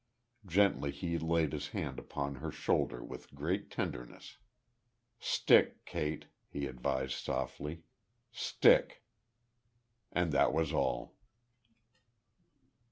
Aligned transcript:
'"Gently 0.47 0.89
he 0.89 1.19
laid 1.19 1.53
his 1.53 1.67
hand 1.67 1.99
upon 1.99 2.33
her 2.37 2.49
shoulder, 2.51 3.03
with 3.05 3.35
great 3.35 3.69
tenderness. 3.69 4.39
"Stick, 5.19 5.85
Kate," 5.85 6.25
he 6.49 6.65
advised, 6.65 7.13
softly. 7.23 7.83
"Stick." 8.31 9.03
And 10.11 10.31
that 10.31 10.53
was 10.53 10.73
all. 10.73 11.13